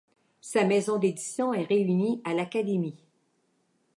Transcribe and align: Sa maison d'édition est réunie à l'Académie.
Sa 0.41 0.63
maison 0.63 0.97
d'édition 0.97 1.53
est 1.53 1.61
réunie 1.65 2.23
à 2.25 2.33
l'Académie. 2.33 2.97